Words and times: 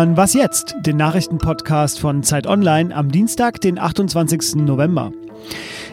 hören 0.00 0.16
Was 0.16 0.32
jetzt? 0.32 0.76
Den 0.86 0.96
Nachrichtenpodcast 0.96 2.00
von 2.00 2.22
Zeit 2.22 2.46
Online 2.46 2.96
am 2.96 3.10
Dienstag, 3.12 3.60
den 3.60 3.78
28. 3.78 4.54
November. 4.54 5.12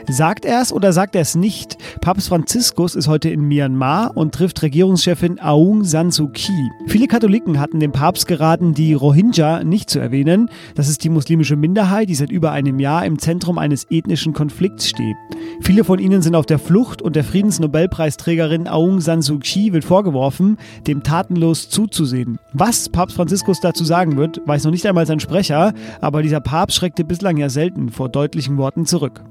Sagt 0.09 0.45
er 0.45 0.61
es 0.61 0.71
oder 0.71 0.93
sagt 0.93 1.15
er 1.15 1.21
es 1.21 1.35
nicht? 1.35 1.77
Papst 1.99 2.29
Franziskus 2.29 2.95
ist 2.95 3.09
heute 3.09 3.29
in 3.29 3.41
Myanmar 3.41 4.15
und 4.15 4.33
trifft 4.33 4.61
Regierungschefin 4.61 5.41
Aung 5.41 5.83
San 5.83 6.11
Suu 6.11 6.29
Kyi. 6.29 6.69
Viele 6.87 7.07
Katholiken 7.07 7.59
hatten 7.59 7.81
dem 7.81 7.91
Papst 7.91 8.25
geraten, 8.25 8.73
die 8.73 8.93
Rohingya 8.93 9.65
nicht 9.65 9.89
zu 9.89 9.99
erwähnen. 9.99 10.49
Das 10.75 10.87
ist 10.87 11.03
die 11.03 11.09
muslimische 11.09 11.57
Minderheit, 11.57 12.07
die 12.07 12.15
seit 12.15 12.31
über 12.31 12.53
einem 12.53 12.79
Jahr 12.79 13.05
im 13.05 13.19
Zentrum 13.19 13.57
eines 13.57 13.85
ethnischen 13.89 14.31
Konflikts 14.31 14.87
steht. 14.87 15.17
Viele 15.59 15.83
von 15.83 15.99
ihnen 15.99 16.21
sind 16.21 16.35
auf 16.35 16.45
der 16.45 16.59
Flucht 16.59 17.01
und 17.01 17.17
der 17.17 17.25
Friedensnobelpreisträgerin 17.25 18.69
Aung 18.69 19.01
San 19.01 19.21
Suu 19.21 19.39
Kyi 19.39 19.73
wird 19.73 19.83
vorgeworfen, 19.83 20.57
dem 20.87 21.03
tatenlos 21.03 21.67
zuzusehen. 21.67 22.39
Was 22.53 22.87
Papst 22.87 23.17
Franziskus 23.17 23.59
dazu 23.59 23.83
sagen 23.83 24.15
wird, 24.15 24.39
weiß 24.45 24.63
noch 24.63 24.71
nicht 24.71 24.85
einmal 24.85 25.05
sein 25.05 25.19
Sprecher, 25.19 25.73
aber 25.99 26.23
dieser 26.23 26.39
Papst 26.39 26.77
schreckte 26.77 27.03
bislang 27.03 27.35
ja 27.35 27.49
selten 27.49 27.89
vor 27.89 28.07
deutlichen 28.07 28.55
Worten 28.57 28.85
zurück. 28.85 29.21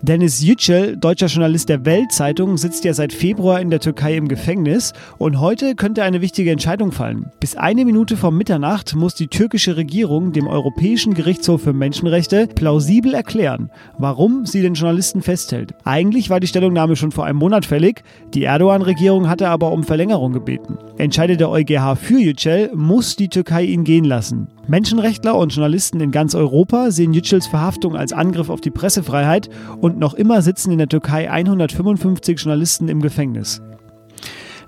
Dennis 0.00 0.40
Yücel, 0.42 0.96
deutscher 0.96 1.26
Journalist 1.26 1.68
der 1.68 1.84
Weltzeitung, 1.84 2.56
sitzt 2.56 2.84
ja 2.84 2.94
seit 2.94 3.12
Februar 3.12 3.60
in 3.60 3.68
der 3.68 3.80
Türkei 3.80 4.16
im 4.16 4.28
Gefängnis 4.28 4.92
und 5.18 5.40
heute 5.40 5.74
könnte 5.74 6.04
eine 6.04 6.20
wichtige 6.20 6.52
Entscheidung 6.52 6.92
fallen. 6.92 7.32
Bis 7.40 7.56
eine 7.56 7.84
Minute 7.84 8.16
vor 8.16 8.30
Mitternacht 8.30 8.94
muss 8.94 9.16
die 9.16 9.26
türkische 9.26 9.76
Regierung 9.76 10.32
dem 10.32 10.46
Europäischen 10.46 11.14
Gerichtshof 11.14 11.62
für 11.62 11.72
Menschenrechte 11.72 12.46
plausibel 12.46 13.12
erklären, 13.12 13.70
warum 13.98 14.46
sie 14.46 14.62
den 14.62 14.74
Journalisten 14.74 15.20
festhält. 15.20 15.74
Eigentlich 15.82 16.30
war 16.30 16.38
die 16.38 16.46
Stellungnahme 16.46 16.94
schon 16.94 17.10
vor 17.10 17.26
einem 17.26 17.40
Monat 17.40 17.66
fällig, 17.66 18.04
die 18.34 18.44
Erdogan-Regierung 18.44 19.28
hatte 19.28 19.48
aber 19.48 19.72
um 19.72 19.82
Verlängerung 19.82 20.32
gebeten. 20.32 20.78
Entscheidet 20.96 21.40
der 21.40 21.50
EuGH 21.50 21.96
für 21.96 22.20
Yücel, 22.20 22.70
muss 22.72 23.16
die 23.16 23.28
Türkei 23.28 23.64
ihn 23.64 23.82
gehen 23.82 24.04
lassen. 24.04 24.46
Menschenrechtler 24.68 25.34
und 25.36 25.54
Journalisten 25.54 26.00
in 26.00 26.10
ganz 26.10 26.34
Europa 26.34 26.90
sehen 26.90 27.14
Yücels 27.14 27.46
Verhaftung 27.46 27.96
als 27.96 28.12
Angriff 28.12 28.50
auf 28.50 28.60
die 28.60 28.70
Pressefreiheit 28.70 29.48
und 29.80 29.98
noch 29.98 30.14
immer 30.14 30.42
sitzen 30.42 30.70
in 30.70 30.78
der 30.78 30.88
Türkei 30.88 31.30
155 31.30 32.38
Journalisten 32.38 32.88
im 32.88 33.00
Gefängnis. 33.00 33.62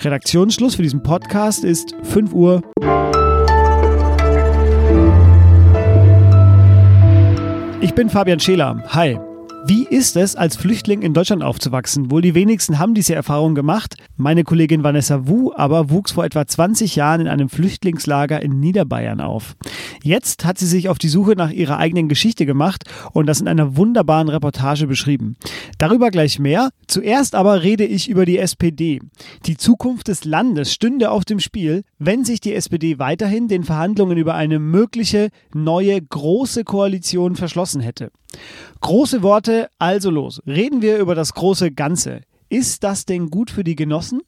Redaktionsschluss 0.01 0.75
für 0.75 0.83
diesen 0.83 1.03
Podcast 1.03 1.65
ist 1.65 1.95
5 2.03 2.33
Uhr. 2.33 2.63
Ich 7.83 7.95
bin 7.95 8.09
Fabian 8.09 8.41
Scheler. 8.41 8.83
Hi. 8.89 9.19
Wie 9.67 9.85
ist 9.85 10.17
es, 10.17 10.37
als 10.37 10.57
Flüchtling 10.57 11.03
in 11.03 11.13
Deutschland 11.13 11.43
aufzuwachsen? 11.43 12.11
Wohl 12.11 12.23
die 12.23 12.35
wenigsten 12.35 12.79
haben 12.79 12.95
diese 12.95 13.15
Erfahrung 13.15 13.55
gemacht. 13.55 13.95
Meine 14.17 14.43
Kollegin 14.43 14.83
Vanessa 14.83 15.29
Wu 15.29 15.53
aber 15.55 15.91
wuchs 15.91 16.13
vor 16.13 16.25
etwa 16.25 16.47
20 16.47 16.97
Jahren 16.97 17.21
in 17.21 17.29
einem 17.29 17.51
Flüchtlingslager 17.51 18.43
in 18.43 18.59
Niederbayern 18.59 19.21
auf. 19.21 19.57
Jetzt 20.03 20.47
hat 20.47 20.59
sie 20.59 20.67
sich 20.67 20.89
auf 20.89 20.99
die 20.99 21.09
Suche 21.11 21.33
nach 21.37 21.51
ihrer 21.51 21.77
eigenen 21.77 22.09
Geschichte 22.09 22.47
gemacht 22.47 22.85
und 23.13 23.27
das 23.27 23.41
in 23.41 23.49
einer 23.49 23.77
wunderbaren 23.77 24.31
Reportage 24.31 24.87
beschrieben. 24.87 25.37
Darüber 25.79 26.11
gleich 26.11 26.39
mehr. 26.39 26.71
Zuerst 26.89 27.35
aber 27.35 27.63
rede 27.63 27.85
ich 27.85 28.09
über 28.09 28.25
die 28.25 28.39
SPD. 28.39 29.01
Die 29.47 29.59
Zukunft 29.59 30.09
des 30.09 30.25
Landes 30.25 30.73
stünde 30.73 31.11
auf 31.11 31.25
dem 31.25 31.39
Spiel, 31.39 31.83
wenn 31.99 32.25
sich 32.25 32.41
die 32.41 32.55
SPD 32.55 32.99
weiterhin 32.99 33.47
den 33.47 33.65
Verhandlungen 33.65 34.17
über 34.17 34.35
eine 34.35 34.59
mögliche 34.59 35.29
neue 35.53 36.01
große 36.01 36.65
Koalition 36.65 37.37
verschlossen 37.37 37.81
hätte. 37.83 38.11
Große 38.81 39.23
Worte, 39.23 39.50
also 39.79 40.11
los. 40.11 40.43
Reden 40.47 40.83
wir 40.83 40.99
über 40.99 41.15
das 41.15 41.35
große 41.35 41.73
Ganze. 41.73 42.23
Ist 42.53 42.83
das 42.83 43.07
denn 43.07 43.31
gut 43.31 43.49
für 43.49 43.63
die 43.63 43.77
Genossen? 43.77 44.23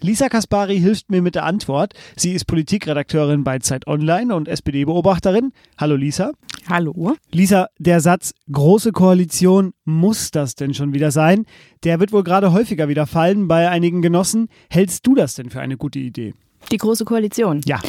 Lisa 0.00 0.28
Kaspari 0.28 0.80
hilft 0.80 1.12
mir 1.12 1.22
mit 1.22 1.36
der 1.36 1.44
Antwort. 1.44 1.94
Sie 2.16 2.32
ist 2.32 2.46
Politikredakteurin 2.46 3.44
bei 3.44 3.60
Zeit 3.60 3.86
Online 3.86 4.34
und 4.34 4.48
SPD-Beobachterin. 4.48 5.52
Hallo 5.78 5.94
Lisa. 5.94 6.32
Hallo. 6.68 7.14
Lisa, 7.30 7.68
der 7.78 8.00
Satz 8.00 8.32
große 8.50 8.90
Koalition, 8.90 9.74
muss 9.84 10.32
das 10.32 10.56
denn 10.56 10.74
schon 10.74 10.92
wieder 10.92 11.12
sein? 11.12 11.46
Der 11.84 12.00
wird 12.00 12.12
wohl 12.12 12.24
gerade 12.24 12.52
häufiger 12.52 12.88
wieder 12.88 13.06
fallen 13.06 13.46
bei 13.46 13.68
einigen 13.68 14.02
Genossen. 14.02 14.48
Hältst 14.68 15.06
du 15.06 15.14
das 15.14 15.36
denn 15.36 15.48
für 15.48 15.60
eine 15.60 15.76
gute 15.76 16.00
Idee? 16.00 16.34
Die 16.70 16.76
große 16.76 17.04
Koalition. 17.04 17.60
Ja. 17.64 17.80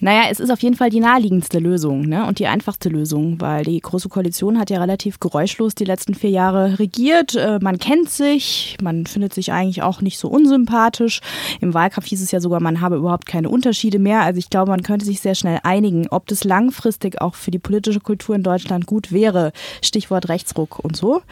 Naja, 0.00 0.28
es 0.30 0.38
ist 0.38 0.50
auf 0.50 0.62
jeden 0.62 0.76
Fall 0.76 0.90
die 0.90 1.00
naheliegendste 1.00 1.58
Lösung 1.58 2.02
ne? 2.02 2.24
und 2.24 2.38
die 2.38 2.46
einfachste 2.46 2.88
Lösung, 2.88 3.40
weil 3.40 3.64
die 3.64 3.80
Große 3.80 4.08
Koalition 4.08 4.58
hat 4.58 4.70
ja 4.70 4.78
relativ 4.78 5.18
geräuschlos 5.18 5.74
die 5.74 5.84
letzten 5.84 6.14
vier 6.14 6.30
Jahre 6.30 6.78
regiert. 6.78 7.34
Äh, 7.34 7.58
man 7.60 7.78
kennt 7.78 8.08
sich, 8.08 8.76
man 8.80 9.06
findet 9.06 9.34
sich 9.34 9.50
eigentlich 9.52 9.82
auch 9.82 10.00
nicht 10.00 10.18
so 10.18 10.28
unsympathisch. 10.28 11.20
Im 11.60 11.74
Wahlkampf 11.74 12.06
hieß 12.06 12.22
es 12.22 12.30
ja 12.30 12.40
sogar, 12.40 12.60
man 12.60 12.80
habe 12.80 12.96
überhaupt 12.96 13.26
keine 13.26 13.48
Unterschiede 13.48 13.98
mehr. 13.98 14.22
Also 14.22 14.38
ich 14.38 14.50
glaube, 14.50 14.70
man 14.70 14.84
könnte 14.84 15.04
sich 15.04 15.20
sehr 15.20 15.34
schnell 15.34 15.58
einigen, 15.64 16.06
ob 16.08 16.28
das 16.28 16.44
langfristig 16.44 17.20
auch 17.20 17.34
für 17.34 17.50
die 17.50 17.58
politische 17.58 18.00
Kultur 18.00 18.36
in 18.36 18.44
Deutschland 18.44 18.86
gut 18.86 19.10
wäre. 19.10 19.52
Stichwort 19.82 20.28
Rechtsruck 20.28 20.78
und 20.78 20.96
so, 20.96 21.22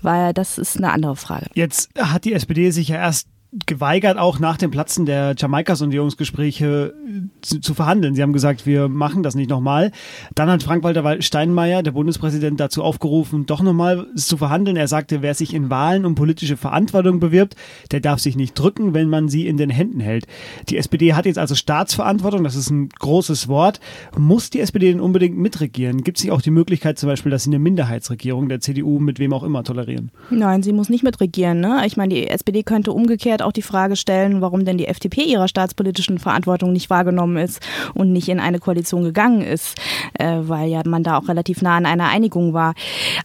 weil 0.00 0.32
das 0.32 0.56
ist 0.56 0.78
eine 0.78 0.92
andere 0.92 1.16
Frage. 1.16 1.46
Jetzt 1.52 1.90
hat 1.98 2.24
die 2.24 2.32
SPD 2.32 2.70
sich 2.70 2.88
ja 2.88 2.96
erst 2.96 3.28
geweigert, 3.66 4.18
auch 4.18 4.38
nach 4.40 4.58
dem 4.58 4.70
Platzen 4.70 5.06
der 5.06 5.34
Jamaika-Sondierungsgespräche 5.36 6.92
zu, 7.40 7.60
zu, 7.60 7.72
verhandeln. 7.72 8.14
Sie 8.14 8.22
haben 8.22 8.34
gesagt, 8.34 8.66
wir 8.66 8.88
machen 8.88 9.22
das 9.22 9.34
nicht 9.34 9.48
nochmal. 9.48 9.90
Dann 10.34 10.50
hat 10.50 10.62
Frank-Walter 10.62 11.22
Steinmeier, 11.22 11.82
der 11.82 11.92
Bundespräsident, 11.92 12.60
dazu 12.60 12.82
aufgerufen, 12.82 13.46
doch 13.46 13.62
nochmal 13.62 14.06
zu 14.16 14.36
verhandeln. 14.36 14.76
Er 14.76 14.86
sagte, 14.86 15.22
wer 15.22 15.32
sich 15.32 15.54
in 15.54 15.70
Wahlen 15.70 16.04
um 16.04 16.14
politische 16.14 16.58
Verantwortung 16.58 17.20
bewirbt, 17.20 17.56
der 17.90 18.00
darf 18.00 18.20
sich 18.20 18.36
nicht 18.36 18.52
drücken, 18.52 18.92
wenn 18.92 19.08
man 19.08 19.28
sie 19.28 19.46
in 19.46 19.56
den 19.56 19.70
Händen 19.70 20.00
hält. 20.00 20.26
Die 20.68 20.76
SPD 20.76 21.14
hat 21.14 21.24
jetzt 21.24 21.38
also 21.38 21.54
Staatsverantwortung, 21.54 22.44
das 22.44 22.54
ist 22.54 22.68
ein 22.68 22.90
großes 22.90 23.48
Wort. 23.48 23.80
Muss 24.18 24.50
die 24.50 24.60
SPD 24.60 24.92
denn 24.92 25.00
unbedingt 25.00 25.38
mitregieren? 25.38 26.04
Gibt 26.04 26.18
es 26.18 26.24
nicht 26.24 26.32
auch 26.32 26.42
die 26.42 26.50
Möglichkeit 26.50 26.98
zum 26.98 27.08
Beispiel, 27.08 27.30
dass 27.30 27.44
sie 27.44 27.50
eine 27.50 27.58
Minderheitsregierung 27.58 28.50
der 28.50 28.60
CDU 28.60 28.98
mit 28.98 29.18
wem 29.18 29.32
auch 29.32 29.42
immer 29.42 29.64
tolerieren? 29.64 30.10
Nein, 30.28 30.62
sie 30.62 30.72
muss 30.72 30.90
nicht 30.90 31.02
mitregieren. 31.02 31.60
Ne? 31.60 31.82
Ich 31.86 31.96
meine, 31.96 32.14
die 32.14 32.28
SPD 32.28 32.62
könnte 32.62 32.92
umgekehrt 32.92 33.37
umgekehrt 33.38 33.42
auch 33.42 33.52
die 33.52 33.62
Frage 33.62 33.96
stellen, 33.96 34.40
warum 34.40 34.64
denn 34.64 34.78
die 34.78 34.86
FDP 34.86 35.22
ihrer 35.22 35.48
staatspolitischen 35.48 36.18
Verantwortung 36.18 36.72
nicht 36.72 36.90
wahrgenommen 36.90 37.36
ist 37.36 37.60
und 37.94 38.12
nicht 38.12 38.28
in 38.28 38.40
eine 38.40 38.58
Koalition 38.58 39.04
gegangen 39.04 39.42
ist, 39.42 39.76
äh, 40.18 40.38
weil 40.42 40.68
ja 40.68 40.82
man 40.84 41.02
da 41.02 41.18
auch 41.18 41.28
relativ 41.28 41.62
nah 41.62 41.76
an 41.76 41.86
einer 41.86 42.08
Einigung 42.08 42.52
war. 42.52 42.74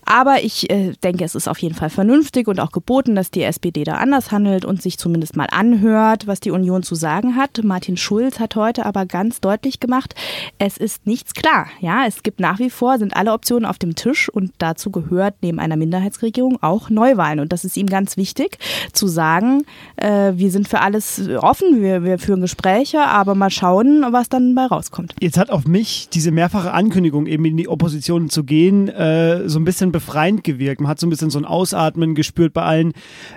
Aber 0.06 0.44
ich 0.44 0.70
äh, 0.70 0.94
denke, 1.04 1.24
es 1.24 1.36
ist 1.36 1.48
auf 1.48 1.60
jeden 1.60 1.76
Fall 1.76 1.90
vernünftig 1.90 2.48
und 2.48 2.60
auch 2.60 2.72
geboten, 2.72 3.16
dass 3.16 3.32
die 3.32 3.44
SPD 3.44 3.84
da 3.84 3.96
anders 3.96 4.32
handelt 4.32 4.66
und 4.66 4.82
sich 4.82 4.98
zumindest 4.98 5.36
mal 5.36 5.48
anhört, 5.52 6.28
was 6.28 6.40
die 6.40 6.52
Union 6.52 6.84
zu 6.84 6.96
sagen 6.96 7.36
hat. 7.36 7.64
Martin 7.64 7.98
Schulz 7.98 8.40
hat 8.40 8.56
heute 8.56 8.86
aber 8.86 9.06
ganz 9.06 9.40
deutlich 9.42 9.80
gemacht, 9.80 10.16
es 10.58 10.78
ist 10.78 11.06
nichts 11.06 11.34
klar. 11.34 11.68
Ja, 11.80 12.06
es 12.08 12.24
gibt 12.24 12.40
nach 12.40 12.60
wie 12.60 12.70
vor, 12.70 12.98
sind 12.98 13.16
alle 13.16 13.34
Optionen 13.34 13.66
auf 13.66 13.78
dem 13.78 13.96
Tisch 13.96 14.30
und 14.30 14.52
dazu 14.58 14.92
gehört 14.92 15.36
neben 15.42 15.60
einer 15.60 15.78
Minderheitsregierung 15.78 16.62
auch 16.62 16.90
Neuwahlen. 16.90 17.40
Und 17.40 17.52
das 17.52 17.66
ist 17.66 17.78
ihm 17.78 17.88
ganz 17.88 18.18
wichtig 18.18 18.58
zu 18.94 19.08
sagen, 19.08 19.64
äh, 20.04 20.34
wir 20.36 20.52
sind 20.52 20.68
für 20.68 20.82
alles 20.82 21.30
offen, 21.40 21.82
wir, 21.82 22.04
wir 22.04 22.20
führen 22.20 22.42
Gespräche, 22.42 23.02
aber 23.02 23.36
mal 23.36 23.50
schauen, 23.50 24.06
was 24.12 24.28
dann 24.28 24.54
bei 24.54 24.66
rauskommt. 24.66 25.16
Jetzt 25.22 25.38
hat 25.38 25.50
auf 25.50 25.66
mich 25.66 26.10
diese 26.10 26.32
mehrfache 26.32 26.74
Ankündigung, 26.74 27.26
eben 27.26 27.46
in 27.46 27.56
die 27.56 27.70
Opposition 27.70 28.30
zu 28.30 28.44
gehen, 28.44 28.90
äh, 28.90 29.48
so 29.48 29.60
ein 29.60 29.64
bisschen 29.64 29.94
befreiend 29.94 30.44
gewirkt. 30.44 30.82
Man 30.82 30.90
hat 30.90 31.00
so 31.00 31.08
ein 31.08 31.10
bisschen 31.10 31.30
so 31.30 31.40
ein 31.40 31.46
Ausatmen 31.46 32.16
gespürt 32.16 32.54
bei 32.54 32.64
allen. 32.64 32.94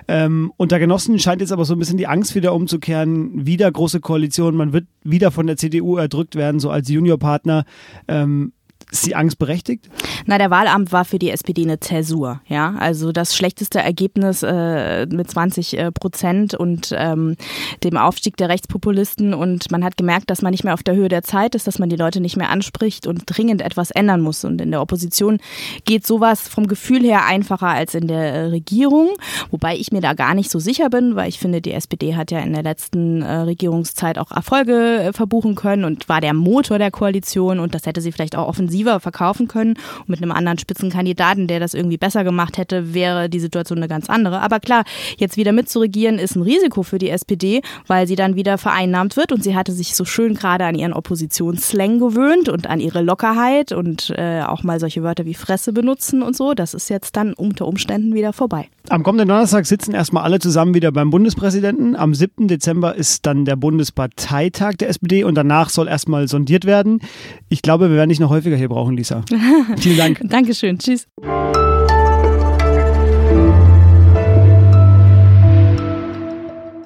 Ähm, 0.09 0.51
unter 0.57 0.77
Genossen 0.79 1.17
scheint 1.19 1.39
jetzt 1.39 1.53
aber 1.53 1.63
so 1.63 1.73
ein 1.73 1.79
bisschen 1.79 1.97
die 1.97 2.07
Angst 2.07 2.35
wieder 2.35 2.53
umzukehren. 2.53 3.45
Wieder 3.45 3.71
große 3.71 4.01
Koalition, 4.01 4.55
man 4.55 4.73
wird 4.73 4.87
wieder 5.03 5.31
von 5.31 5.47
der 5.47 5.55
CDU 5.55 5.95
erdrückt 5.95 6.35
werden, 6.35 6.59
so 6.59 6.69
als 6.69 6.89
Juniorpartner. 6.89 7.63
Ähm, 8.09 8.51
ist 8.89 9.05
die 9.05 9.15
Angst 9.15 9.37
berechtigt? 9.37 9.89
Na, 10.25 10.37
der 10.37 10.49
Wahlamt 10.49 10.93
war 10.93 11.03
für 11.03 11.19
die 11.19 11.29
SPD 11.29 11.63
eine 11.63 11.79
Zäsur. 11.79 12.41
Ja, 12.47 12.75
also 12.79 13.11
das 13.11 13.35
schlechteste 13.35 13.79
Ergebnis 13.79 14.43
äh, 14.43 15.05
mit 15.07 15.29
20 15.29 15.77
äh, 15.77 15.91
Prozent 15.91 16.53
und 16.53 16.95
ähm, 16.97 17.35
dem 17.83 17.97
Aufstieg 17.97 18.37
der 18.37 18.47
Rechtspopulisten. 18.47 19.33
Und 19.33 19.71
man 19.71 19.83
hat 19.83 19.97
gemerkt, 19.97 20.29
dass 20.29 20.41
man 20.41 20.51
nicht 20.51 20.63
mehr 20.63 20.73
auf 20.73 20.83
der 20.83 20.95
Höhe 20.95 21.09
der 21.09 21.23
Zeit 21.23 21.53
ist, 21.53 21.67
dass 21.67 21.79
man 21.79 21.89
die 21.89 21.97
Leute 21.97 22.21
nicht 22.21 22.37
mehr 22.37 22.49
anspricht 22.49 23.07
und 23.07 23.23
dringend 23.25 23.61
etwas 23.61 23.91
ändern 23.91 24.21
muss. 24.21 24.45
Und 24.45 24.61
in 24.61 24.71
der 24.71 24.81
Opposition 24.81 25.39
geht 25.83 26.07
sowas 26.07 26.47
vom 26.47 26.67
Gefühl 26.67 27.03
her 27.03 27.25
einfacher 27.25 27.67
als 27.67 27.93
in 27.93 28.07
der 28.07 28.33
äh, 28.33 28.45
Regierung. 28.45 29.09
Wobei 29.51 29.75
ich 29.75 29.91
mir 29.91 30.01
da 30.01 30.13
gar 30.13 30.33
nicht 30.33 30.49
so 30.49 30.59
sicher 30.59 30.89
bin, 30.89 31.17
weil 31.17 31.27
ich 31.27 31.39
finde, 31.39 31.61
die 31.61 31.73
SPD 31.73 32.15
hat 32.15 32.31
ja 32.31 32.39
in 32.39 32.53
der 32.53 32.63
letzten 32.63 33.21
äh, 33.21 33.33
Regierungszeit 33.39 34.17
auch 34.17 34.31
Erfolge 34.31 35.01
äh, 35.01 35.13
verbuchen 35.13 35.55
können 35.55 35.83
und 35.83 36.07
war 36.07 36.21
der 36.21 36.33
Motor 36.33 36.77
der 36.77 36.91
Koalition. 36.91 37.59
Und 37.59 37.75
das 37.75 37.85
hätte 37.85 37.99
sie 37.99 38.13
vielleicht 38.13 38.37
auch 38.37 38.47
offensiv 38.47 38.76
offensiver 38.77 38.99
verkaufen 38.99 39.47
können. 39.47 39.75
Und 39.99 40.09
mit 40.09 40.21
einem 40.21 40.31
anderen 40.31 40.57
Spitzenkandidaten, 40.57 41.47
der 41.47 41.59
das 41.59 41.73
irgendwie 41.73 41.97
besser 41.97 42.23
gemacht 42.23 42.57
hätte, 42.57 42.93
wäre 42.93 43.29
die 43.29 43.39
Situation 43.39 43.79
eine 43.79 43.87
ganz 43.87 44.09
andere. 44.09 44.41
Aber 44.41 44.59
klar, 44.59 44.83
jetzt 45.17 45.37
wieder 45.37 45.51
mitzuregieren 45.51 46.19
ist 46.19 46.35
ein 46.35 46.43
Risiko 46.43 46.83
für 46.83 46.97
die 46.97 47.09
SPD, 47.09 47.61
weil 47.87 48.07
sie 48.07 48.15
dann 48.15 48.35
wieder 48.35 48.57
vereinnahmt 48.57 49.17
wird 49.17 49.31
und 49.31 49.43
sie 49.43 49.55
hatte 49.55 49.71
sich 49.71 49.95
so 49.95 50.05
schön 50.05 50.33
gerade 50.33 50.65
an 50.65 50.75
ihren 50.75 50.93
Oppositionsslang 50.93 51.99
gewöhnt 51.99 52.49
und 52.49 52.67
an 52.67 52.79
ihre 52.79 53.01
Lockerheit 53.01 53.71
und 53.71 54.13
äh, 54.17 54.41
auch 54.41 54.63
mal 54.63 54.79
solche 54.79 55.03
Wörter 55.03 55.25
wie 55.25 55.33
Fresse 55.33 55.73
benutzen 55.73 56.21
und 56.21 56.35
so. 56.35 56.53
Das 56.53 56.73
ist 56.73 56.89
jetzt 56.89 57.15
dann 57.15 57.33
unter 57.33 57.67
Umständen 57.67 58.13
wieder 58.13 58.33
vorbei. 58.33 58.69
Am 58.89 59.03
kommenden 59.03 59.27
Donnerstag 59.27 59.65
sitzen 59.65 59.93
erstmal 59.93 60.23
alle 60.23 60.39
zusammen 60.39 60.73
wieder 60.73 60.93
beim 60.93 61.09
Bundespräsidenten. 61.09 61.97
Am 61.97 62.13
7. 62.13 62.47
Dezember 62.47 62.95
ist 62.95 63.25
dann 63.25 63.43
der 63.43 63.57
Bundesparteitag 63.57 64.75
der 64.75 64.87
SPD 64.87 65.25
und 65.25 65.35
danach 65.35 65.69
soll 65.69 65.89
erstmal 65.89 66.29
sondiert 66.29 66.63
werden. 66.63 67.01
Ich 67.49 67.61
glaube, 67.61 67.89
wir 67.89 67.97
werden 67.97 68.09
dich 68.09 68.21
noch 68.21 68.29
häufiger 68.29 68.55
hier 68.55 68.66
brauchen, 68.67 68.95
Lisa. 68.95 69.23
Vielen 69.77 69.97
Dank. 69.97 70.21
Dankeschön. 70.23 70.77
Tschüss. 70.77 71.07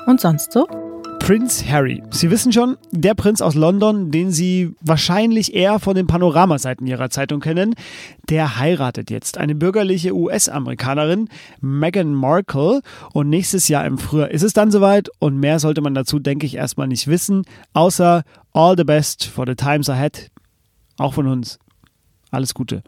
Und 0.07 0.19
sonst 0.19 0.51
so? 0.51 0.67
Prince 1.21 1.63
Harry. 1.71 2.01
Sie 2.09 2.31
wissen 2.31 2.51
schon, 2.51 2.77
der 2.91 3.13
Prinz 3.13 3.41
aus 3.41 3.53
London, 3.53 4.09
den 4.09 4.31
Sie 4.31 4.73
wahrscheinlich 4.81 5.53
eher 5.53 5.79
von 5.79 5.95
den 5.95 6.07
Panoramaseiten 6.07 6.87
Ihrer 6.87 7.11
Zeitung 7.11 7.39
kennen, 7.39 7.75
der 8.27 8.57
heiratet 8.57 9.11
jetzt 9.11 9.37
eine 9.37 9.53
bürgerliche 9.53 10.15
US-Amerikanerin, 10.15 11.29
Meghan 11.61 12.13
Markle. 12.15 12.81
Und 13.13 13.29
nächstes 13.29 13.67
Jahr 13.67 13.85
im 13.85 13.99
Frühjahr 13.99 14.31
ist 14.31 14.41
es 14.41 14.53
dann 14.53 14.71
soweit. 14.71 15.09
Und 15.19 15.39
mehr 15.39 15.59
sollte 15.59 15.81
man 15.81 15.93
dazu, 15.93 16.17
denke 16.17 16.47
ich, 16.47 16.55
erstmal 16.55 16.87
nicht 16.87 17.07
wissen, 17.07 17.43
außer 17.73 18.23
all 18.51 18.75
the 18.75 18.83
best 18.83 19.25
for 19.25 19.45
the 19.47 19.55
times 19.55 19.89
ahead. 19.89 20.31
Auch 20.97 21.13
von 21.13 21.27
uns. 21.27 21.59
Alles 22.31 22.53
Gute. 22.53 22.81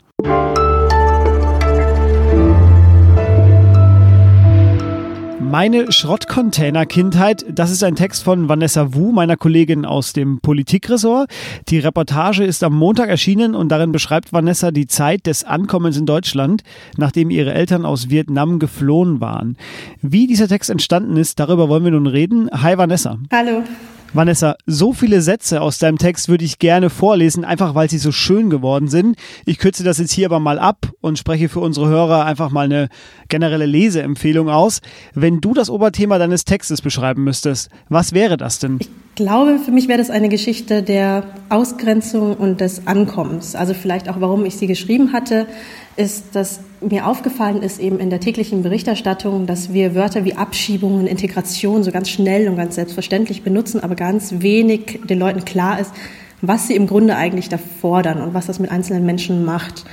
Meine 5.40 5.92
Schrottcontainer-Kindheit, 5.92 7.46
das 7.48 7.70
ist 7.70 7.84
ein 7.84 7.96
Text 7.96 8.24
von 8.24 8.50
Vanessa 8.50 8.96
Wu, 8.96 9.12
meiner 9.12 9.38
Kollegin 9.38 9.86
aus 9.86 10.12
dem 10.12 10.40
Politikressort. 10.40 11.30
Die 11.68 11.78
Reportage 11.78 12.44
ist 12.44 12.64
am 12.64 12.74
Montag 12.74 13.10
erschienen 13.10 13.54
und 13.54 13.70
darin 13.70 13.92
beschreibt 13.92 14.34
Vanessa 14.34 14.72
die 14.72 14.88
Zeit 14.88 15.28
des 15.28 15.44
Ankommens 15.44 15.96
in 15.98 16.08
Deutschland, 16.08 16.64
nachdem 16.98 17.30
ihre 17.30 17.54
Eltern 17.54 17.86
aus 17.86 18.10
Vietnam 18.10 18.58
geflohen 18.58 19.22
waren. 19.22 19.58
Wie 20.02 20.26
dieser 20.26 20.48
Text 20.48 20.72
entstanden 20.72 21.18
ist, 21.18 21.40
darüber 21.40 21.70
wollen 21.70 21.84
wir 21.84 21.92
nun 21.92 22.08
reden. 22.08 22.50
Hi 22.52 22.76
Vanessa. 22.80 23.20
Hallo. 23.32 23.64
Vanessa, 24.16 24.58
so 24.68 24.94
viele 24.94 25.24
Sätze 25.24 25.60
aus 25.60 25.80
deinem 25.80 25.98
Text 25.98 26.30
würde 26.30 26.46
ich 26.46 26.60
gerne 26.60 26.92
vorlesen, 26.92 27.44
einfach 27.44 27.74
weil 27.74 27.90
sie 27.90 27.98
so 27.98 28.12
schön 28.12 28.52
geworden 28.52 28.88
sind. 28.88 29.18
Ich 29.46 29.58
kürze 29.58 29.84
das 29.84 29.98
jetzt 29.98 30.12
hier 30.12 30.28
aber 30.28 30.40
mal 30.40 30.60
ab 30.60 30.88
und 31.02 31.18
spreche 31.18 31.50
für 31.50 31.62
unsere 31.62 31.88
Hörer 31.88 32.24
einfach 32.24 32.52
mal 32.52 32.66
eine 32.66 32.90
generelle 33.28 33.66
Leseempfehlung 33.66 34.50
aus. 34.50 34.82
Wenn 35.16 35.42
du 35.42 35.56
das 35.56 35.72
Oberthema 35.72 36.20
deines 36.20 36.46
Textes 36.46 36.84
beschreiben 36.84 37.24
müsstest, 37.24 37.72
was 37.90 38.14
wäre 38.14 38.38
das 38.38 38.60
denn? 38.60 38.78
Ich 38.80 38.90
glaube, 39.16 39.60
für 39.60 39.72
mich 39.72 39.88
wäre 39.88 40.00
das 40.00 40.10
eine 40.10 40.30
Geschichte 40.30 40.82
der 40.82 41.24
Ausgrenzung 41.50 42.36
und 42.36 42.62
des 42.62 42.88
Ankommens. 42.88 43.56
Also 43.56 43.74
vielleicht 43.74 44.10
auch, 44.10 44.20
warum 44.20 44.46
ich 44.46 44.58
sie 44.58 44.68
geschrieben 44.68 45.14
hatte, 45.14 45.46
ist, 45.96 46.36
dass 46.36 46.62
mir 46.82 47.08
aufgefallen 47.08 47.62
ist 47.62 47.80
eben 47.80 48.00
in 48.00 48.10
der 48.10 48.20
täglichen 48.20 48.64
Berichterstattung, 48.64 49.46
dass 49.46 49.72
wir 49.72 49.96
Wörter 49.96 50.26
wie 50.26 50.34
Abschiebung 50.34 50.96
und 50.96 51.08
Integration 51.08 51.84
so 51.84 51.92
ganz 51.92 52.10
schnell 52.10 52.50
und 52.50 52.58
ganz 52.58 52.76
selbstverständlich 52.76 53.44
benutzen, 53.44 53.82
aber 53.82 53.96
ganz 53.96 54.36
wenig 54.40 55.02
den 55.08 55.20
Leuten 55.20 55.46
klar 55.46 55.80
ist, 55.80 55.92
was 56.42 56.68
sie 56.68 56.76
im 56.76 56.88
Grunde 56.88 57.16
eigentlich 57.16 57.50
da 57.50 57.58
fordern 57.58 58.22
und 58.22 58.34
was 58.34 58.48
das 58.48 58.60
mit 58.60 58.72
einzelnen 58.72 59.06
Menschen 59.06 59.46
macht. 59.46 59.86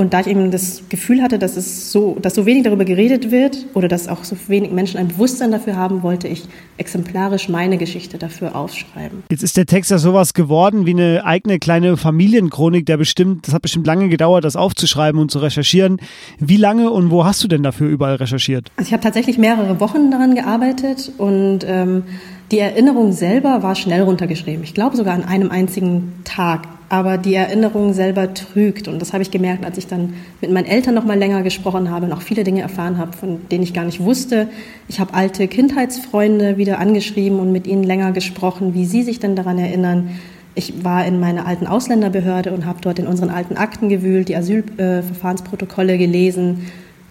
Und 0.00 0.14
da 0.14 0.20
ich 0.20 0.28
eben 0.28 0.50
das 0.50 0.84
Gefühl 0.88 1.20
hatte, 1.20 1.38
dass 1.38 1.58
es 1.58 1.92
so, 1.92 2.16
dass 2.22 2.34
so 2.34 2.46
wenig 2.46 2.62
darüber 2.62 2.86
geredet 2.86 3.30
wird 3.30 3.66
oder 3.74 3.86
dass 3.86 4.08
auch 4.08 4.24
so 4.24 4.34
wenig 4.48 4.70
Menschen 4.70 4.96
ein 4.96 5.08
Bewusstsein 5.08 5.52
dafür 5.52 5.76
haben, 5.76 6.02
wollte 6.02 6.26
ich 6.26 6.44
exemplarisch 6.78 7.50
meine 7.50 7.76
Geschichte 7.76 8.16
dafür 8.16 8.56
aufschreiben. 8.56 9.22
Jetzt 9.30 9.42
ist 9.42 9.58
der 9.58 9.66
Text 9.66 9.90
ja 9.90 9.98
sowas 9.98 10.32
geworden 10.32 10.86
wie 10.86 10.92
eine 10.92 11.26
eigene 11.26 11.58
kleine 11.58 11.98
Familienchronik, 11.98 12.86
der 12.86 12.96
bestimmt, 12.96 13.46
das 13.46 13.52
hat 13.52 13.60
bestimmt 13.60 13.86
lange 13.86 14.08
gedauert, 14.08 14.46
das 14.46 14.56
aufzuschreiben 14.56 15.20
und 15.20 15.30
zu 15.30 15.38
recherchieren. 15.38 16.00
Wie 16.38 16.56
lange 16.56 16.90
und 16.90 17.10
wo 17.10 17.26
hast 17.26 17.44
du 17.44 17.48
denn 17.48 17.62
dafür 17.62 17.90
überall 17.90 18.14
recherchiert? 18.14 18.72
Also 18.78 18.88
ich 18.88 18.94
habe 18.94 19.02
tatsächlich 19.02 19.36
mehrere 19.36 19.80
Wochen 19.80 20.10
daran 20.10 20.34
gearbeitet 20.34 21.12
und 21.18 21.58
ähm, 21.66 22.04
die 22.52 22.58
Erinnerung 22.58 23.12
selber 23.12 23.62
war 23.62 23.74
schnell 23.74 24.00
runtergeschrieben. 24.00 24.64
Ich 24.64 24.72
glaube 24.72 24.96
sogar 24.96 25.12
an 25.12 25.24
einem 25.24 25.50
einzigen 25.50 26.14
Tag 26.24 26.79
aber 26.90 27.18
die 27.18 27.34
Erinnerung 27.34 27.92
selber 27.92 28.34
trügt. 28.34 28.88
Und 28.88 29.00
das 29.00 29.12
habe 29.12 29.22
ich 29.22 29.30
gemerkt, 29.30 29.64
als 29.64 29.78
ich 29.78 29.86
dann 29.86 30.14
mit 30.40 30.50
meinen 30.50 30.66
Eltern 30.66 30.94
noch 30.94 31.04
mal 31.04 31.16
länger 31.16 31.42
gesprochen 31.42 31.88
habe 31.88 32.06
und 32.06 32.12
auch 32.12 32.20
viele 32.20 32.42
Dinge 32.42 32.62
erfahren 32.62 32.98
habe, 32.98 33.16
von 33.16 33.48
denen 33.48 33.62
ich 33.62 33.72
gar 33.72 33.84
nicht 33.84 34.00
wusste. 34.00 34.48
Ich 34.88 34.98
habe 34.98 35.14
alte 35.14 35.46
Kindheitsfreunde 35.46 36.56
wieder 36.56 36.80
angeschrieben 36.80 37.38
und 37.38 37.52
mit 37.52 37.68
ihnen 37.68 37.84
länger 37.84 38.10
gesprochen, 38.10 38.74
wie 38.74 38.84
sie 38.84 39.04
sich 39.04 39.20
denn 39.20 39.36
daran 39.36 39.56
erinnern. 39.58 40.10
Ich 40.56 40.82
war 40.82 41.06
in 41.06 41.20
meiner 41.20 41.46
alten 41.46 41.68
Ausländerbehörde 41.68 42.50
und 42.52 42.66
habe 42.66 42.80
dort 42.82 42.98
in 42.98 43.06
unseren 43.06 43.30
alten 43.30 43.56
Akten 43.56 43.88
gewühlt, 43.88 44.28
die 44.28 44.36
Asylverfahrensprotokolle 44.36 45.96
gelesen. 45.96 46.66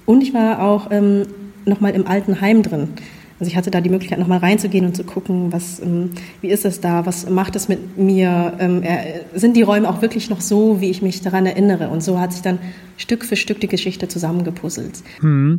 Und 0.05 0.21
ich 0.21 0.33
war 0.33 0.61
auch 0.61 0.91
ähm, 0.91 1.23
noch 1.63 1.79
mal 1.79 1.95
im 1.95 2.05
alten 2.05 2.41
Heim 2.41 2.63
drin. 2.63 2.89
Also 3.39 3.49
ich 3.49 3.55
hatte 3.55 3.71
da 3.71 3.79
die 3.79 3.89
Möglichkeit, 3.89 4.19
nochmal 4.19 4.39
reinzugehen 4.39 4.85
und 4.85 4.95
zu 4.95 5.03
gucken, 5.03 5.53
was, 5.53 5.79
ähm, 5.79 6.11
wie 6.41 6.49
ist 6.49 6.65
es 6.65 6.81
da, 6.81 7.05
was 7.05 7.29
macht 7.29 7.55
es 7.55 7.69
mit 7.69 7.97
mir, 7.97 8.53
ähm, 8.59 8.83
sind 9.33 9.55
die 9.55 9.61
Räume 9.61 9.89
auch 9.89 10.01
wirklich 10.01 10.29
noch 10.29 10.41
so, 10.41 10.81
wie 10.81 10.89
ich 10.89 11.01
mich 11.01 11.21
daran 11.21 11.45
erinnere? 11.45 11.89
Und 11.89 12.03
so 12.03 12.19
hat 12.19 12.33
sich 12.33 12.41
dann 12.41 12.59
Stück 12.99 13.25
für 13.25 13.35
Stück 13.35 13.59
die 13.59 13.67
Geschichte 13.67 14.07
zusammengepuzzelt. 14.07 14.93
Hm. 15.21 15.57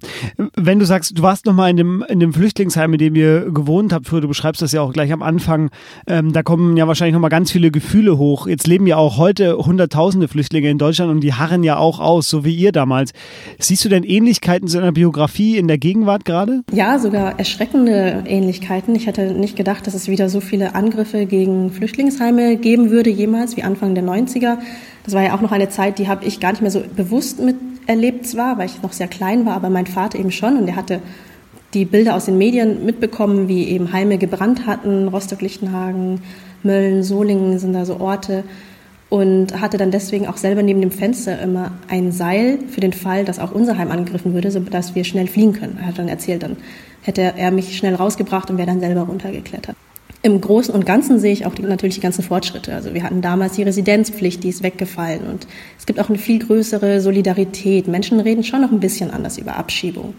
Wenn 0.56 0.78
du 0.78 0.86
sagst, 0.86 1.18
du 1.18 1.22
warst 1.22 1.46
nochmal 1.46 1.70
in 1.70 1.76
dem, 1.76 2.04
in 2.08 2.20
dem 2.20 2.32
Flüchtlingsheim, 2.32 2.92
in 2.92 2.98
dem 2.98 3.14
ihr 3.14 3.50
gewohnt 3.50 3.92
habt, 3.92 4.06
früher, 4.06 4.20
du 4.20 4.28
beschreibst 4.28 4.62
das 4.62 4.72
ja 4.72 4.82
auch 4.82 4.92
gleich 4.92 5.12
am 5.12 5.22
Anfang, 5.22 5.70
ähm, 6.06 6.32
da 6.32 6.42
kommen 6.42 6.76
ja 6.76 6.86
wahrscheinlich 6.86 7.14
nochmal 7.14 7.30
ganz 7.30 7.50
viele 7.50 7.70
Gefühle 7.70 8.18
hoch. 8.18 8.46
Jetzt 8.46 8.66
leben 8.66 8.86
ja 8.86 8.96
auch 8.96 9.16
heute 9.16 9.56
Hunderttausende 9.56 10.28
Flüchtlinge 10.28 10.70
in 10.70 10.78
Deutschland 10.78 11.10
und 11.10 11.20
die 11.20 11.34
harren 11.34 11.62
ja 11.62 11.76
auch 11.76 11.98
aus, 11.98 12.28
so 12.28 12.44
wie 12.44 12.54
ihr 12.54 12.72
damals. 12.72 13.12
Siehst 13.58 13.84
du 13.84 13.88
denn 13.88 14.04
Ähnlichkeiten 14.04 14.68
zu 14.68 14.78
einer 14.78 14.92
Biografie 14.92 15.56
in 15.56 15.66
der 15.66 15.78
Gegenwart 15.78 16.24
gerade? 16.24 16.62
Ja, 16.72 16.98
sogar 16.98 17.38
erschreckend 17.38 17.80
erschreckende 17.80 18.24
Ähnlichkeiten. 18.26 18.94
Ich 18.94 19.06
hätte 19.06 19.32
nicht 19.32 19.56
gedacht, 19.56 19.86
dass 19.86 19.94
es 19.94 20.08
wieder 20.08 20.28
so 20.28 20.40
viele 20.40 20.74
Angriffe 20.74 21.26
gegen 21.26 21.70
Flüchtlingsheime 21.70 22.56
geben 22.56 22.90
würde 22.90 23.10
jemals 23.10 23.56
wie 23.56 23.62
Anfang 23.62 23.94
der 23.94 24.04
90er. 24.04 24.58
Das 25.04 25.14
war 25.14 25.22
ja 25.22 25.34
auch 25.34 25.40
noch 25.40 25.52
eine 25.52 25.68
Zeit, 25.68 25.98
die 25.98 26.08
habe 26.08 26.24
ich 26.24 26.40
gar 26.40 26.52
nicht 26.52 26.62
mehr 26.62 26.70
so 26.70 26.82
bewusst 26.94 27.40
miterlebt 27.40 28.26
zwar, 28.26 28.58
weil 28.58 28.66
ich 28.66 28.82
noch 28.82 28.92
sehr 28.92 29.08
klein 29.08 29.46
war, 29.46 29.54
aber 29.54 29.70
mein 29.70 29.86
Vater 29.86 30.18
eben 30.18 30.30
schon 30.30 30.56
und 30.58 30.68
er 30.68 30.76
hatte 30.76 31.00
die 31.74 31.84
Bilder 31.84 32.16
aus 32.16 32.24
den 32.24 32.36
Medien 32.36 32.84
mitbekommen, 32.84 33.48
wie 33.48 33.68
eben 33.68 33.92
Heime 33.92 34.18
gebrannt 34.18 34.66
hatten, 34.66 35.08
Rostock-Lichtenhagen, 35.08 36.20
Mölln, 36.62 37.02
Solingen 37.02 37.58
sind 37.58 37.72
da 37.72 37.84
so 37.84 38.00
Orte 38.00 38.44
und 39.08 39.60
hatte 39.60 39.76
dann 39.76 39.90
deswegen 39.90 40.26
auch 40.26 40.36
selber 40.36 40.62
neben 40.62 40.80
dem 40.80 40.90
Fenster 40.90 41.40
immer 41.40 41.72
ein 41.88 42.12
Seil 42.12 42.58
für 42.68 42.80
den 42.80 42.92
Fall, 42.92 43.24
dass 43.24 43.38
auch 43.38 43.52
unser 43.52 43.78
Heim 43.78 43.90
angegriffen 43.90 44.34
würde, 44.34 44.50
sodass 44.50 44.94
wir 44.94 45.04
schnell 45.04 45.26
fliehen 45.26 45.52
können. 45.52 45.78
Er 45.80 45.86
hat 45.86 45.98
dann 45.98 46.08
erzählt, 46.08 46.42
dann 46.42 46.56
hätte 47.02 47.34
er 47.36 47.50
mich 47.50 47.76
schnell 47.76 47.94
rausgebracht 47.94 48.50
und 48.50 48.58
wäre 48.58 48.68
dann 48.68 48.80
selber 48.80 49.02
runtergeklettert. 49.02 49.76
Im 50.22 50.40
Großen 50.40 50.74
und 50.74 50.84
Ganzen 50.84 51.18
sehe 51.18 51.32
ich 51.32 51.46
auch 51.46 51.54
die, 51.54 51.62
natürlich 51.62 51.94
die 51.94 52.02
ganzen 52.02 52.22
Fortschritte. 52.22 52.74
Also 52.74 52.92
wir 52.92 53.02
hatten 53.02 53.22
damals 53.22 53.54
die 53.54 53.62
Residenzpflicht, 53.62 54.44
die 54.44 54.50
ist 54.50 54.62
weggefallen 54.62 55.26
und 55.26 55.46
es 55.78 55.86
gibt 55.86 55.98
auch 55.98 56.10
eine 56.10 56.18
viel 56.18 56.38
größere 56.38 57.00
Solidarität. 57.00 57.88
Menschen 57.88 58.20
reden 58.20 58.44
schon 58.44 58.60
noch 58.60 58.70
ein 58.70 58.80
bisschen 58.80 59.10
anders 59.10 59.38
über 59.38 59.56
Abschiebung. 59.56 60.14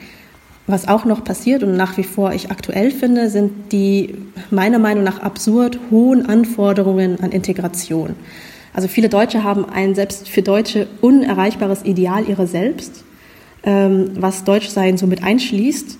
Was 0.65 0.87
auch 0.87 1.05
noch 1.05 1.23
passiert 1.23 1.61
und 1.61 1.75
nach 1.75 1.97
wie 1.97 2.03
vor 2.03 2.33
ich 2.33 2.49
aktuell 2.49 2.89
finde, 2.89 3.29
sind 3.29 3.71
die 3.71 4.15
meiner 4.49 4.79
Meinung 4.79 5.03
nach 5.03 5.19
absurd 5.19 5.79
hohen 5.91 6.25
Anforderungen 6.25 7.19
an 7.19 7.31
Integration. 7.31 8.15
Also 8.73 8.87
viele 8.87 9.09
Deutsche 9.09 9.43
haben 9.43 9.65
ein 9.65 9.93
selbst 9.93 10.29
für 10.29 10.41
Deutsche 10.41 10.87
unerreichbares 11.01 11.83
Ideal 11.83 12.27
ihrer 12.27 12.47
selbst, 12.47 13.03
ähm, 13.63 14.11
was 14.15 14.45
Deutschsein 14.45 14.97
somit 14.97 15.23
einschließt 15.23 15.99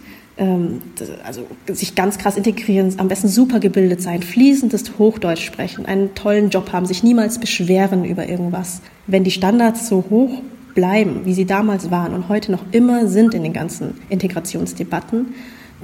also 1.24 1.46
sich 1.68 1.94
ganz 1.94 2.18
krass 2.18 2.36
integrieren, 2.36 2.94
am 2.98 3.08
besten 3.08 3.28
super 3.28 3.60
gebildet 3.60 4.02
sein, 4.02 4.24
fließendes 4.24 4.98
Hochdeutsch 4.98 5.46
sprechen, 5.46 5.86
einen 5.86 6.16
tollen 6.16 6.50
Job 6.50 6.72
haben, 6.72 6.86
sich 6.86 7.04
niemals 7.04 7.40
beschweren 7.40 8.06
über 8.06 8.28
irgendwas. 8.28 8.82
Wenn 9.06 9.24
die 9.24 9.32
Standards 9.32 9.88
so 9.88 10.06
hoch 10.10 10.42
bleiben, 10.74 11.22
wie 11.26 11.34
sie 11.34 11.46
damals 11.46 11.92
waren 11.92 12.14
und 12.14 12.28
heute 12.30 12.52
noch 12.52 12.64
immer 12.72 13.08
sind 13.08 13.34
in 13.34 13.44
den 13.44 13.54
ganzen 13.54 14.02
Integrationsdebatten, 14.10 15.36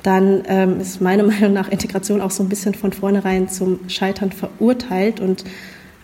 dann 0.04 0.44
ähm, 0.48 0.80
ist 0.80 1.02
meiner 1.02 1.24
Meinung 1.28 1.54
nach 1.54 1.70
Integration 1.70 2.22
auch 2.22 2.32
so 2.32 2.42
ein 2.44 2.50
bisschen 2.50 2.74
von 2.74 2.94
vornherein 2.94 3.50
zum 3.50 3.90
Scheitern 3.90 4.32
verurteilt 4.32 5.20
und 5.20 5.44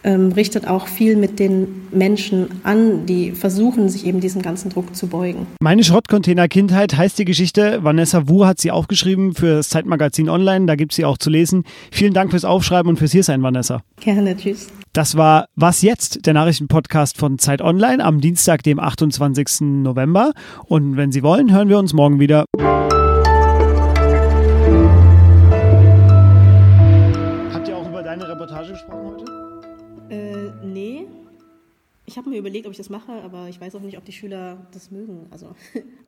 ähm, 0.03 0.31
richtet 0.31 0.67
auch 0.67 0.87
viel 0.87 1.15
mit 1.15 1.39
den 1.39 1.87
Menschen 1.91 2.47
an, 2.63 3.05
die 3.05 3.31
versuchen, 3.31 3.89
sich 3.89 4.05
eben 4.05 4.19
diesem 4.19 4.41
ganzen 4.41 4.69
Druck 4.69 4.95
zu 4.95 5.07
beugen. 5.07 5.47
Meine 5.61 5.83
Schrottcontainer-Kindheit 5.83 6.95
heißt 6.95 7.17
die 7.19 7.25
Geschichte. 7.25 7.79
Vanessa 7.83 8.27
Wu 8.27 8.45
hat 8.45 8.59
sie 8.59 8.71
aufgeschrieben 8.71 9.33
für 9.33 9.55
das 9.55 9.69
Zeitmagazin 9.69 10.29
Online. 10.29 10.65
Da 10.65 10.75
gibt 10.75 10.91
es 10.91 10.97
sie 10.97 11.05
auch 11.05 11.17
zu 11.17 11.29
lesen. 11.29 11.63
Vielen 11.91 12.13
Dank 12.13 12.31
fürs 12.31 12.45
Aufschreiben 12.45 12.89
und 12.89 12.97
fürs 12.97 13.11
Hiersein, 13.11 13.41
Vanessa. 13.43 13.81
Gerne, 13.99 14.35
tschüss. 14.35 14.67
Das 14.93 15.17
war 15.17 15.47
Was 15.55 15.81
jetzt, 15.81 16.25
der 16.27 16.33
Nachrichtenpodcast 16.33 17.17
von 17.17 17.39
Zeit 17.39 17.61
Online 17.61 18.03
am 18.03 18.21
Dienstag, 18.21 18.61
dem 18.63 18.79
28. 18.79 19.61
November. 19.61 20.33
Und 20.65 20.97
wenn 20.97 21.11
Sie 21.11 21.23
wollen, 21.23 21.51
hören 21.51 21.69
wir 21.69 21.79
uns 21.79 21.93
morgen 21.93 22.19
wieder. 22.19 22.45
Ich 32.13 32.17
habe 32.19 32.29
mir 32.29 32.37
überlegt, 32.37 32.67
ob 32.67 32.71
ich 32.71 32.77
das 32.77 32.91
mache, 32.91 33.11
aber 33.11 33.49
ich 33.49 33.59
weiß 33.59 33.73
auch 33.73 33.79
nicht, 33.79 33.97
ob 33.97 34.05
die 34.05 34.11
Schüler 34.11 34.67
das 34.71 34.91
mögen. 34.91 35.25
Also 35.31 35.55